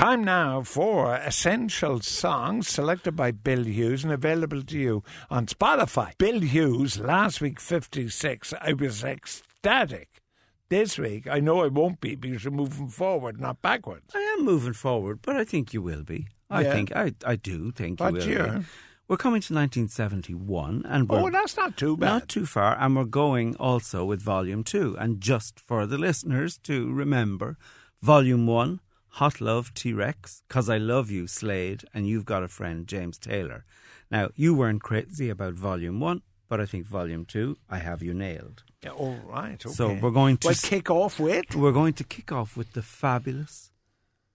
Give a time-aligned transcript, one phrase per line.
[0.00, 6.16] Time now for Essential Songs selected by Bill Hughes and available to you on Spotify.
[6.16, 10.22] Bill Hughes, last week 56, I was ecstatic.
[10.70, 14.06] This week, I know I won't be because you're moving forward, not backwards.
[14.14, 16.28] I am moving forward, but I think you will be.
[16.48, 16.72] I Yeah.
[16.72, 18.58] think I, I do think What you will year?
[18.60, 18.64] be.
[19.06, 22.06] We're coming to 1971, and Oh, that's not too bad.
[22.06, 24.96] not too far, and we're going also with Volume Two.
[24.98, 27.58] And just for the listeners to remember,
[28.00, 28.80] Volume One,
[29.14, 33.18] Hot Love T Rex, Cause I Love You Slade, and You've Got a Friend James
[33.18, 33.64] Taylor.
[34.10, 38.14] Now you weren't crazy about Volume One, but I think Volume Two, I have you
[38.14, 38.62] nailed.
[38.82, 39.60] Yeah, all right.
[39.64, 39.74] Okay.
[39.74, 41.54] So we're going to Well, kick off with.
[41.54, 43.70] We're going to kick off with the fabulous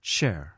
[0.01, 0.53] Cher.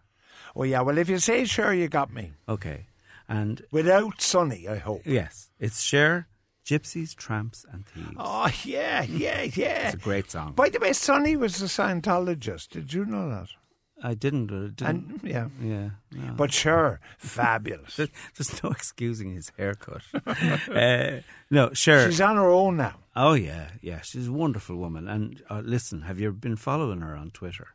[0.55, 0.81] Oh, yeah.
[0.81, 2.33] Well, if you say sure, you got me.
[2.49, 2.87] Okay,
[3.29, 5.01] and Without Sonny, I hope.
[5.05, 6.27] yes, it's Cher,
[6.65, 8.15] Gypsies, Tramps, and Thieves.
[8.17, 9.85] Oh, yeah, yeah, yeah.
[9.87, 10.53] It's a great song.
[10.53, 12.69] By the way, Sonny was a Scientologist.
[12.69, 13.49] Did you know that?
[14.03, 14.51] I didn't.
[14.51, 15.89] Uh, didn't And yeah, yeah.
[16.11, 16.33] no.
[16.37, 17.95] but sure, fabulous.
[17.95, 20.03] There- There's no excusing his haircut.
[20.25, 22.05] uh, no, sure.
[22.09, 22.95] She's on her own now.
[23.15, 24.01] oh yeah, yeah.
[24.01, 25.07] She's a wonderful woman.
[25.07, 27.67] And uh, listen, have you been following her on Twitter?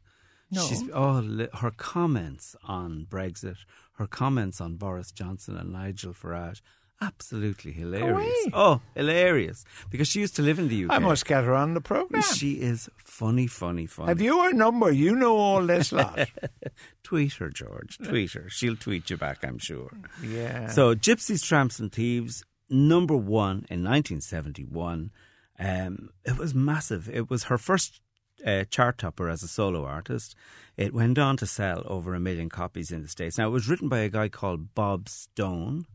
[0.51, 0.63] No.
[0.67, 3.57] She's, oh, li- her comments on Brexit,
[3.95, 6.61] her comments on Boris Johnson and Nigel Farage,
[7.03, 8.33] absolutely hilarious.
[8.53, 9.65] Oh, hilarious!
[9.91, 10.91] Because she used to live in the UK.
[10.93, 12.23] I must get her on the program.
[12.23, 14.09] She is funny, funny, funny.
[14.09, 14.91] Have you her number?
[14.91, 16.29] You know all this lot.
[17.03, 17.99] Tweet her, George.
[17.99, 18.49] Tweet her.
[18.49, 19.91] She'll tweet you back, I'm sure.
[20.23, 20.69] yeah.
[20.69, 25.11] So, Gypsies, Tramps, and Thieves, number one in 1971.
[25.59, 27.09] Um, it was massive.
[27.09, 28.01] It was her first
[28.47, 30.35] uh, chart topper as a solo artist.
[30.77, 33.39] It went on to sell over a million copies in the States.
[33.39, 35.87] Now, it was written by a guy called Bob Stone,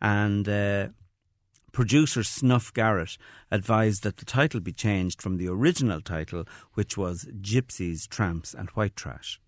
[0.00, 0.88] and uh,
[1.72, 3.18] producer Snuff Garrett
[3.50, 6.44] advised that the title be changed from the original title,
[6.74, 9.40] which was Gypsies, Tramps, and White Trash.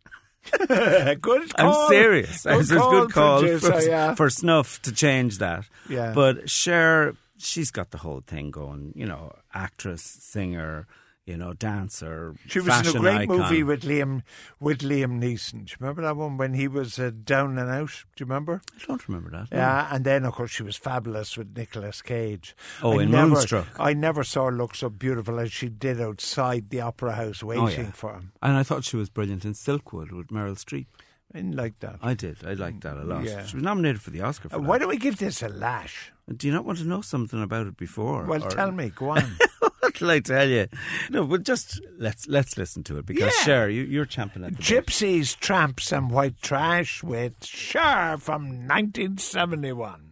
[0.68, 1.84] good call.
[1.84, 2.42] I'm serious.
[2.42, 4.14] Good it was a good call producer, for, yeah.
[4.14, 5.64] for Snuff to change that.
[5.88, 6.12] Yeah.
[6.14, 8.92] But Cher, she's got the whole thing going.
[8.94, 10.86] You know, actress, singer,
[11.28, 12.34] you know, dancer.
[12.46, 13.36] She was in a great icon.
[13.38, 14.22] movie with Liam
[14.58, 15.66] with Liam Neeson.
[15.66, 17.90] Do you remember that one when he was uh, down and out?
[18.16, 18.62] Do you remember?
[18.74, 19.52] I don't remember that.
[19.52, 19.58] no.
[19.58, 22.56] Yeah, and then of course she was fabulous with Nicolas Cage.
[22.82, 23.66] Oh, I in never, Moonstruck.
[23.78, 27.64] I never saw her look so beautiful as she did outside the opera house waiting
[27.64, 27.90] Oh, yeah.
[27.92, 28.32] for him.
[28.42, 30.86] And I thought she was brilliant in Silkwood with Meryl Streep.
[31.34, 31.98] I didn't like that.
[32.00, 32.38] I did.
[32.46, 33.22] I liked that a lot.
[33.22, 33.44] Yeah.
[33.44, 34.66] She was nominated for the Oscar for Uh, that.
[34.66, 36.10] why don't we give this a lash?
[36.34, 38.24] Do you not want to know something about it before?
[38.24, 38.90] Well, or- tell me.
[38.94, 39.36] Go on.
[39.80, 40.66] what shall I tell you?
[41.10, 43.44] No, but just let's let's listen to it because Yeah.
[43.44, 44.64] Cher, you, you're champing at the bit.
[44.86, 50.04] Gypsies, Tramps, and White Trash with Cher from 1971.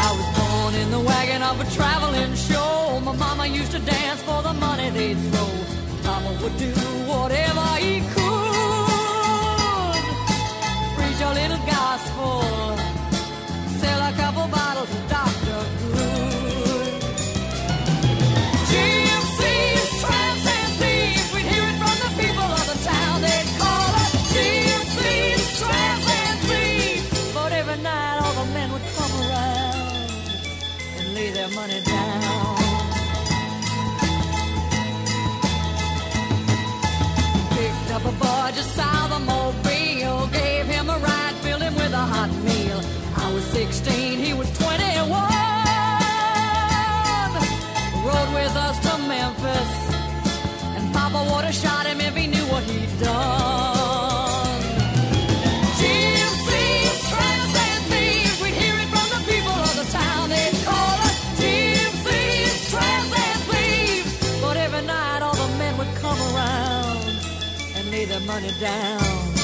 [0.00, 3.00] I was born in the wagon of a traveling show.
[3.04, 5.50] My mama used to dance for the money they'd throw.
[6.04, 6.70] Mama would do
[7.10, 8.27] whatever he could.
[11.28, 12.40] A little gospel.
[13.80, 15.60] Sell a couple bottles of Dr.
[15.92, 17.02] Good.
[18.70, 21.28] Gypsies, tramps, and thieves.
[21.34, 23.14] We'd hear it from the people of the town.
[23.26, 27.34] They'd call us gypsies, tramps, and thieves.
[27.34, 30.10] But every night all the men would come around
[30.96, 32.27] and lay their money down.
[64.98, 67.04] Night all the men would come around
[67.76, 69.37] and lay their money down.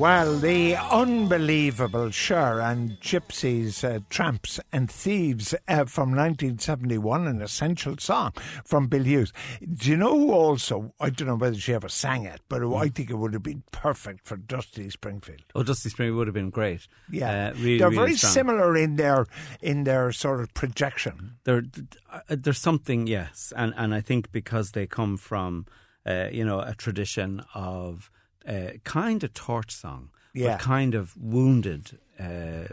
[0.00, 7.98] Well, the unbelievable Cher and Gypsies, uh, Tramps and Thieves uh, from 1971, an essential
[7.98, 8.32] song
[8.64, 9.30] from Bill Hughes.
[9.74, 12.88] Do you know who also, I don't know whether she ever sang it, but I
[12.88, 15.42] think it would have been perfect for Dusty Springfield.
[15.54, 16.88] Oh, Dusty Springfield would have been great.
[17.10, 18.32] Yeah, Uh, really, they're really very strong.
[18.32, 19.26] similar in their
[19.60, 21.36] in their sort of projection.
[21.44, 21.62] there
[22.10, 25.66] uh, there's something yes and and I think because they come from
[26.06, 28.10] uh, you know a tradition of
[28.46, 30.52] uh, kind of torch song Yeah.
[30.56, 32.68] but kind of wounded uh,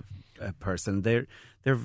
[0.60, 1.02] person.
[1.02, 1.28] They're
[1.64, 1.80] they're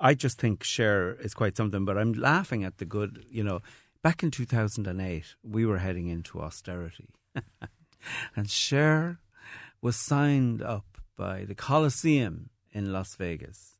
[0.00, 3.60] I just think Cher is quite something but I'm laughing at the good you know
[4.02, 7.08] back in 2008 we were heading into austerity.
[8.36, 9.18] And Cher
[9.80, 13.76] was signed up by the Coliseum in Las Vegas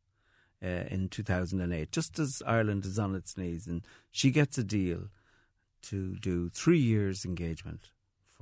[0.63, 3.83] uh, in 2008, just as Ireland is on its knees, and
[4.13, 5.09] she gets a deal
[5.91, 7.91] to do three years engagement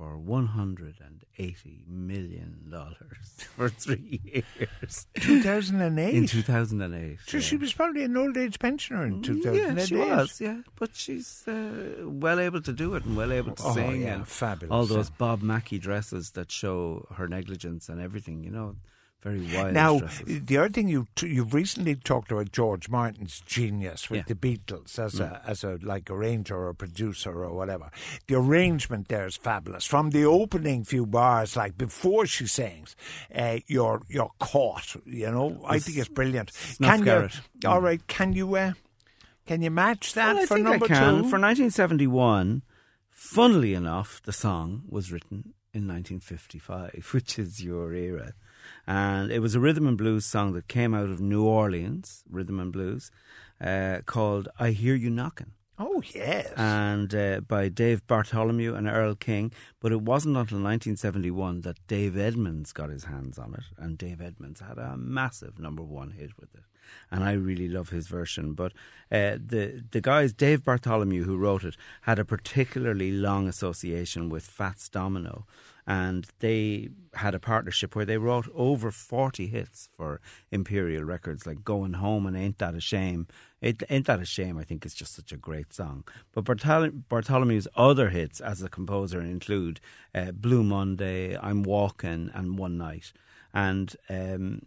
[0.01, 6.15] for 180 million dollars for three years 2008.
[6.15, 7.19] in 2008.
[7.27, 7.41] so yeah.
[7.41, 9.77] she was probably an old age pensioner in 2008.
[9.77, 10.41] Yeah, she was.
[10.41, 14.01] Yeah, but she's uh, well able to do it and well able to Oh, sing.
[14.01, 15.11] yeah, and fabulous, All those.
[15.11, 18.43] Bob Mackie dresses that show her negligence and everything.
[18.43, 18.75] You know,
[19.21, 24.09] very wild Now, the other thing you t- you've recently talked about George Martin's genius
[24.09, 24.33] with Yeah.
[24.33, 25.31] the Beatles as Mm.
[25.31, 27.91] a as a like arranger or producer or whatever.
[28.27, 29.85] The arrangement there is fabulous.
[29.85, 32.95] From the opening few bars, like before she sings,
[33.35, 34.95] uh, you're you're caught.
[35.05, 36.51] You know, I think it's brilliant.
[36.81, 37.05] Can you?
[37.05, 37.41] Garrett.
[37.65, 38.55] All right, can you?
[38.55, 38.73] Uh,
[39.45, 41.23] can you match that Well, for number I can.
[41.23, 41.29] two?
[41.29, 42.61] For 1971,
[43.09, 48.33] funnily enough, the song was written in 1955, which is your era.
[48.87, 52.59] And it was a rhythm and blues song that came out of New Orleans, rhythm
[52.59, 53.11] and blues,
[53.59, 55.51] uh, called I Hear You Knocking.
[55.79, 56.51] oh yes.
[56.57, 59.51] and uh, by Dave Bartholomew and Earl King.
[59.79, 64.21] But it wasn't until 1971 that Dave Edmonds got his hands on it, and Dave
[64.21, 66.63] Edmonds had a massive number one hit with it.
[67.09, 68.53] And I really love his version.
[68.53, 68.73] But
[69.11, 74.43] uh, the the guys, Dave Bartholomew, who wrote it, had a particularly long association with
[74.43, 75.45] Fats Domino.
[75.87, 81.63] And they had a partnership where they wrote over 40 hits for Imperial Records, like
[81.63, 83.27] Going Home and Ain't That a Shame.
[83.61, 86.03] It, Ain't That a Shame, I think, is just such a great song.
[86.33, 89.79] But Barthol- Bartholomew's other hits as a composer include
[90.13, 93.11] uh, Blue Monday, I'm Walking, and One Night.
[93.53, 94.61] And um,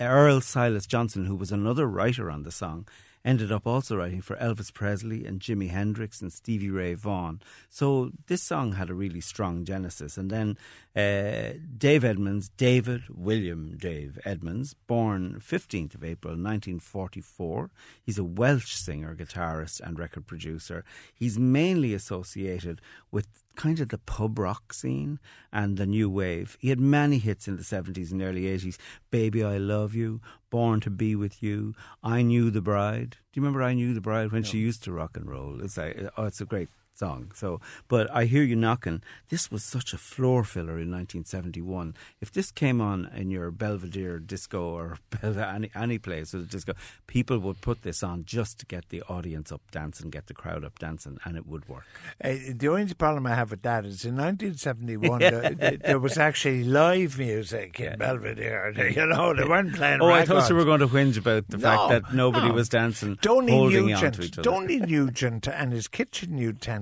[0.00, 2.88] Earl Silas Johnson, who was another writer on the song,
[3.26, 7.42] ended up also writing for Elvis Presley and Jimi Hendrix and Stevie Ray Vaughan.
[7.68, 10.16] So this song had a really strong genesis.
[10.16, 10.56] And then
[10.94, 17.70] uh, Dave Edmonds, David William Dave Edmonds, born 15th of April 1944.
[18.00, 20.84] He's a Welsh singer, guitarist, and record producer.
[21.12, 22.80] He's mainly associated
[23.10, 23.26] with
[23.56, 25.18] kind of the pub rock scene
[25.52, 26.56] and the new wave.
[26.60, 28.76] He had many hits in the 70s and early 80s.
[29.10, 30.20] Baby, I Love You,
[30.50, 33.10] Born to Be With You, I Knew the Bride.
[33.10, 35.60] Do you remember I Knew the Bride when she used to rock and roll?
[35.62, 37.30] It's like, oh, it's a great song.
[37.34, 39.02] So, but I hear you knocking.
[39.28, 41.94] This was such a floor filler in 1971.
[42.20, 46.72] If this came on in your Belvedere disco or any any place with a disco,
[47.06, 50.64] people would put this on just to get the audience up dancing, get the crowd
[50.64, 51.84] up dancing, and it would work.
[52.24, 56.16] Uh, the only problem I have with that is in 1971 there, there- there was
[56.18, 58.72] actually live music in Belvedere.
[58.96, 60.00] You know, they weren't playing.
[60.00, 62.54] Oh, I thought you were going to whinge about the No, fact that nobody no.
[62.54, 64.42] was dancing, Donny holding on to Nugent, each other.
[64.42, 66.36] Donny Nugent and his kitchen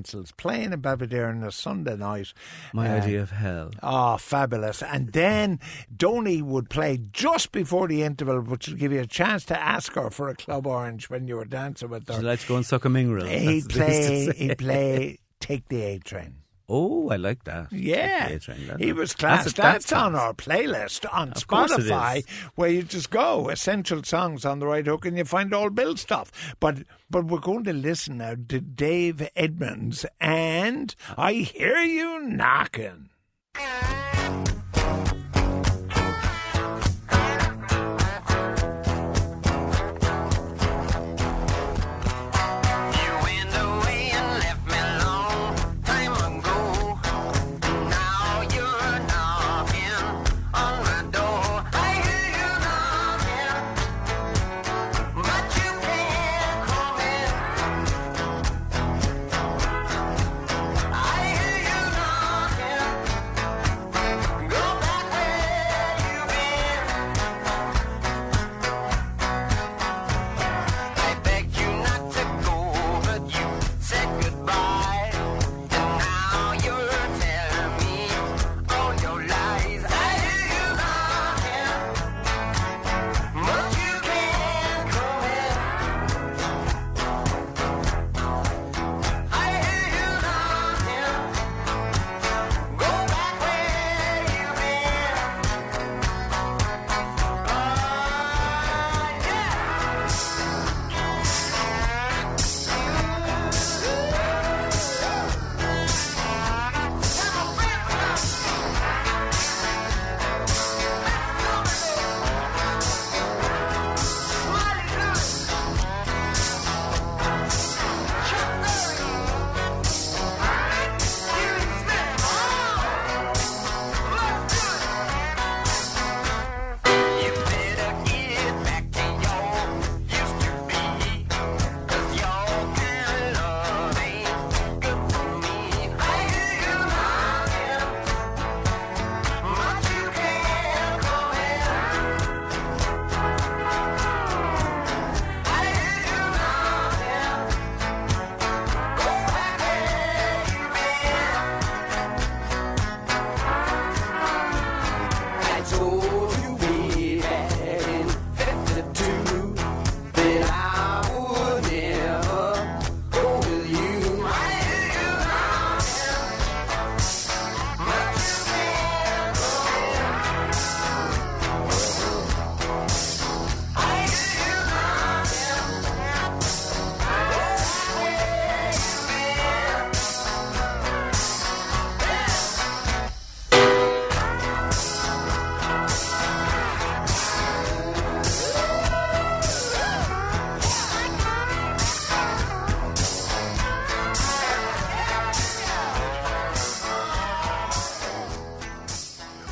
[0.04, 2.32] utensils playing in Belvedere on a Sunday night.
[2.73, 3.70] My Uh, idea of hell.
[3.82, 4.82] Oh, fabulous.
[4.82, 5.58] And then
[5.94, 9.94] Donny would play just before the interval, which would give you a chance to ask
[9.94, 12.16] her for a club orange when you were dancing with her.
[12.16, 13.26] you like to go and suck a mingrel?
[13.28, 16.37] He'd That's what they used play, he'd play Take the A Train.
[16.66, 17.71] Oh, I like that.
[17.73, 19.44] Yeah, that- he was class.
[19.44, 20.23] That's, That's, that's on class.
[20.23, 25.04] our playlist on Of Spotify, where you just go essential songs on the right hook,
[25.04, 26.33] and you find all Bill stuff.
[26.61, 26.78] But
[27.11, 33.11] but we're going to listen now to Dave Edmonds, and I hear you knocking.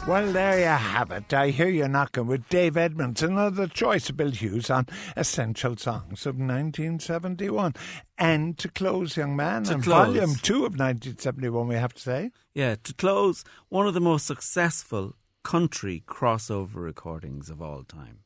[0.09, 1.33] Well, there you have it.
[1.33, 6.27] I hear you knocking with Dave Edmonds, another choice of Bill Hughes on Essential Songs
[6.27, 7.75] of 1971.
[8.19, 10.07] And to close, young man, To on close.
[10.09, 12.31] volume two of 1971, we have to say.
[12.53, 18.25] Yeah, to close, one of the most successful country crossover recordings of all time.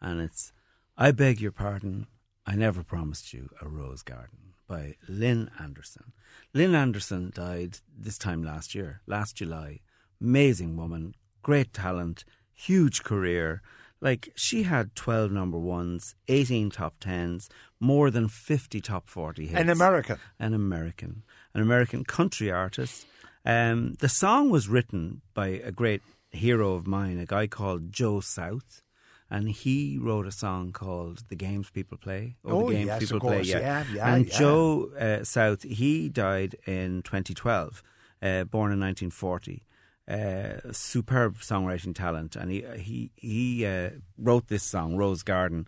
[0.00, 0.52] And it's
[0.96, 2.06] I Beg Your Pardon,
[2.46, 6.12] I Never Promised You a Rose Garden by Lynn Anderson.
[6.54, 9.80] Lynn Anderson died this time last year, last July.
[10.20, 13.62] Amazing woman, great talent, huge career.
[14.02, 17.48] Like, she had 12 number ones, 18 top tens,
[17.78, 20.18] more than 50 top 40 hits An American.
[20.38, 21.22] an American,
[21.54, 23.06] an American country artist.
[23.44, 28.20] Um, the song was written by a great hero of mine, a guy called Joe
[28.20, 28.82] South,
[29.30, 33.00] and he wrote a song called "The Games People Play." or Oh, the games yes,
[33.00, 33.60] people of course, play.
[33.60, 34.38] yeah, yeah, and yeah.
[34.38, 37.82] Joe uh, South, he died in 2012,
[38.22, 39.62] uh, born in 1940.
[40.10, 45.66] Uh, superb songwriting talent, and he he he uh, wrote this song, Rose Garden,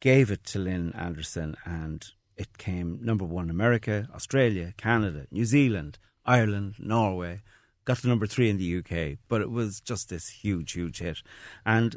[0.00, 5.46] gave it to Lynn Anderson, and it came number one in America, Australia, Canada, New
[5.46, 7.40] Zealand, Ireland, Norway.
[7.86, 11.22] Got to number three in the UK, but it was just this huge, huge hit.
[11.64, 11.96] And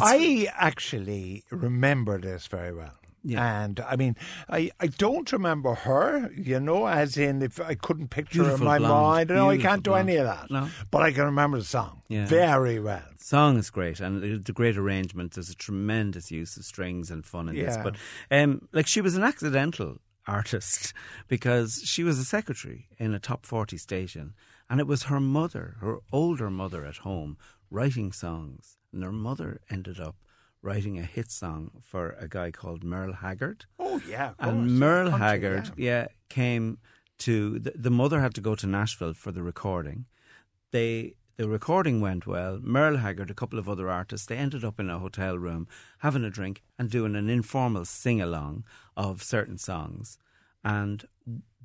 [0.00, 2.94] I actually remember this very well.
[3.24, 3.62] Yeah.
[3.64, 4.16] And I mean,
[4.48, 8.64] I, I don't remember her, you know, as in if I couldn't picture her in
[8.64, 9.30] my blonde, mind.
[9.30, 10.08] No, I can't do blonde.
[10.10, 10.50] any of that.
[10.50, 10.68] No.
[10.90, 12.26] But I can remember the song Yeah.
[12.26, 13.02] very well.
[13.18, 15.34] song is great and it's a great arrangement.
[15.34, 17.76] There's a tremendous use of strings and fun in this.
[17.76, 17.94] But
[18.30, 20.92] um, like she was an accidental artist
[21.28, 24.34] because she was a secretary in a top 40 station
[24.68, 27.36] and it was her mother, her older mother at home,
[27.70, 28.78] writing songs.
[28.92, 30.16] And her mother ended up
[30.62, 33.66] writing a hit song for a guy called Merle Haggard.
[33.78, 34.32] Oh, yeah.
[34.38, 34.78] And.
[34.78, 36.02] Merle Country, Haggard, yeah.
[36.02, 36.06] yeah.
[36.28, 36.78] came
[37.18, 40.06] to the, the mother had to go to Nashville for the recording.
[40.70, 42.60] They the recording went well.
[42.62, 45.66] Merle Haggard, a couple of other artists, they ended up in a hotel room
[45.98, 48.64] having a drink and doing an informal sing along
[48.96, 50.18] of certain songs.
[50.62, 51.04] And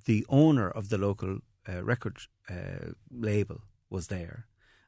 [0.06, 2.18] the owner of the local uh, record
[2.50, 4.48] uh, label was there.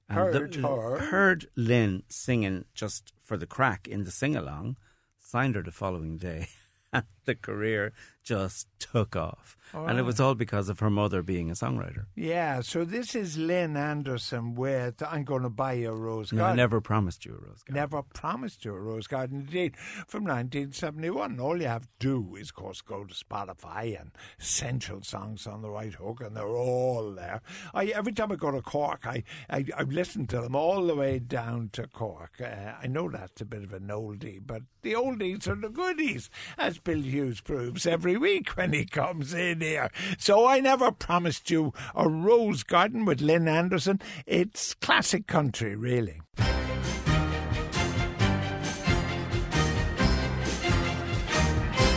[0.10, 0.98] And Heard the- her.
[1.00, 4.78] heard Lynn singing just for the crack in the sing along,
[5.20, 6.48] signed her the following day,
[7.30, 7.94] the career
[8.24, 9.56] just took off.
[9.72, 12.06] And it was all because of her mother being a songwriter.
[12.16, 16.48] Yeah, so this is Lynn Anderson with I'm Going to Buy You a Rose Garden.
[16.48, 17.76] No, I never promised you a rose garden.
[17.76, 19.42] Never promised you a rose garden.
[19.42, 21.40] Indeed, from 1971.
[21.40, 25.62] All you have to do is, of course, go to Spotify and Essential Songs on
[25.62, 27.42] the right hook, and they're all there.
[27.74, 30.96] I, every time I go to Cork, I, I, I listen to them all the
[30.96, 32.42] way down to Cork.
[32.44, 36.32] Uh, I know that's a bit of an oldie, but the oldies are the goodies,
[36.58, 39.90] as Bill Hughes proves every week when he comes in here.
[40.18, 44.00] So I never promised you a rose garden with Lynn Anderson.
[44.26, 46.22] It's classic country, really.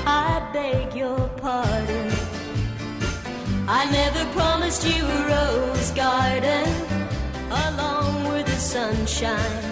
[0.04, 2.10] I beg your pardon.
[3.68, 6.68] I never promised you a rose garden
[7.48, 9.62] along with the sunshine.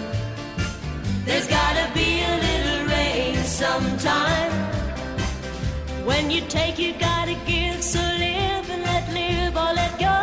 [1.25, 4.60] There's gotta be a little rain sometime.
[6.05, 7.83] When you take, you gotta give.
[7.83, 10.19] So live and let live or let go.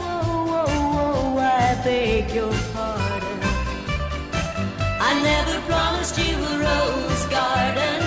[0.00, 3.38] Oh, oh, oh, I beg your pardon.
[5.08, 8.00] I never promised you a rose garden.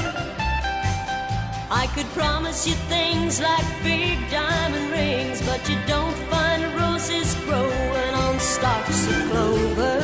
[1.72, 8.14] I could promise you things like big diamond rings, but you don't find roses growing
[8.14, 10.02] on stalks of clover.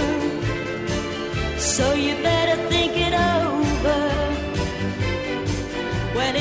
[1.60, 3.37] So you better think it over.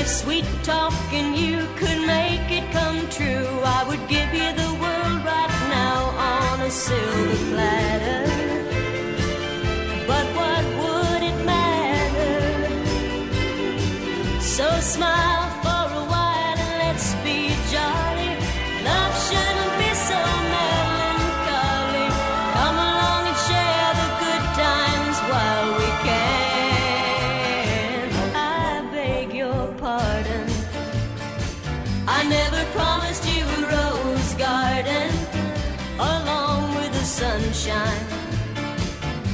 [0.07, 5.21] If sweet talking you could make it come true, I would give you the world
[5.33, 6.01] right now
[6.33, 7.26] on a silver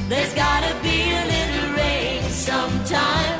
[0.09, 3.39] There's gotta be a little rain sometime.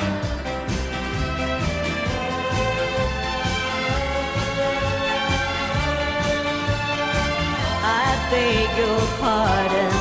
[7.86, 9.94] I beg your pardon.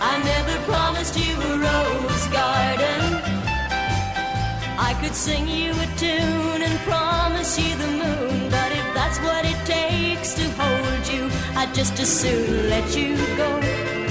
[0.00, 3.00] I never promised you a rose garden.
[4.76, 9.44] I could sing you a tune and promise you the moon, but if that's what
[9.44, 14.03] it takes to hold you, I'd just as soon let you go.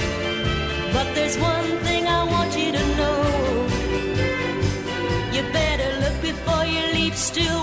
[0.94, 3.18] But there's one thing I want you to know.
[5.34, 7.14] You better look before you leap.
[7.14, 7.53] Still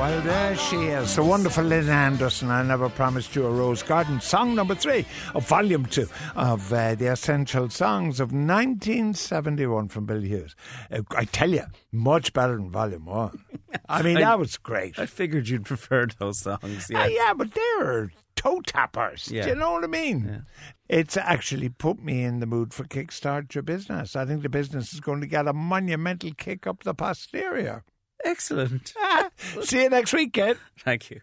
[0.00, 2.50] Well, there she is, the wonderful Lynn Anderson.
[2.50, 4.18] I never promised you a rose garden.
[4.22, 10.22] Song number three of volume two of uh, the Essential Songs of 1971 from Bill
[10.22, 10.56] Hughes.
[10.90, 13.44] Uh, I tell you, much better than volume one.
[13.90, 14.98] I mean, I- that was great.
[14.98, 16.90] I figured you'd prefer those songs.
[16.94, 17.06] Ah, Yeah.
[17.08, 19.30] yeah, but they're toe tappers.
[19.30, 19.42] Yeah.
[19.42, 20.46] Do you know what I mean?
[20.88, 24.16] It's actually put me in the mood for kickstart your business.
[24.16, 27.84] I think the business is going to get a monumental kick up the posterior.
[28.24, 28.94] Excellent.
[29.62, 30.58] See you next week, kid.
[30.78, 31.20] Thank you.